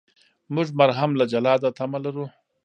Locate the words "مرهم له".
0.79-1.25